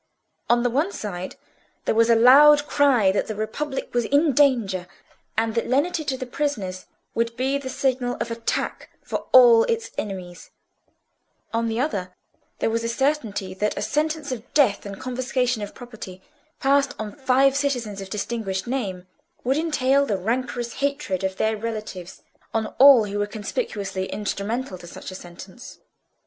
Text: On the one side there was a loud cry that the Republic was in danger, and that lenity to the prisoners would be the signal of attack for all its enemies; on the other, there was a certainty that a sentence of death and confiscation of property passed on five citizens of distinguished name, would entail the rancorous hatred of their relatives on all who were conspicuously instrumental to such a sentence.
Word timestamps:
On 0.49 0.63
the 0.63 0.69
one 0.71 0.91
side 0.91 1.35
there 1.85 1.93
was 1.93 2.09
a 2.09 2.15
loud 2.15 2.65
cry 2.65 3.11
that 3.11 3.27
the 3.27 3.35
Republic 3.35 3.93
was 3.93 4.05
in 4.05 4.33
danger, 4.33 4.87
and 5.37 5.53
that 5.53 5.67
lenity 5.67 6.03
to 6.05 6.17
the 6.17 6.25
prisoners 6.25 6.87
would 7.13 7.37
be 7.37 7.59
the 7.59 7.69
signal 7.69 8.15
of 8.19 8.31
attack 8.31 8.89
for 9.03 9.27
all 9.31 9.61
its 9.65 9.91
enemies; 9.99 10.49
on 11.53 11.67
the 11.67 11.79
other, 11.79 12.15
there 12.57 12.71
was 12.71 12.83
a 12.83 12.89
certainty 12.89 13.53
that 13.53 13.77
a 13.77 13.83
sentence 13.83 14.31
of 14.31 14.51
death 14.55 14.87
and 14.87 14.99
confiscation 14.99 15.61
of 15.61 15.75
property 15.75 16.23
passed 16.59 16.95
on 16.97 17.11
five 17.15 17.55
citizens 17.55 18.01
of 18.01 18.09
distinguished 18.09 18.65
name, 18.65 19.05
would 19.43 19.55
entail 19.57 20.07
the 20.07 20.17
rancorous 20.17 20.73
hatred 20.81 21.23
of 21.23 21.35
their 21.37 21.55
relatives 21.55 22.23
on 22.55 22.65
all 22.79 23.03
who 23.05 23.19
were 23.19 23.27
conspicuously 23.27 24.07
instrumental 24.07 24.79
to 24.79 24.87
such 24.87 25.11
a 25.11 25.13
sentence. 25.13 25.77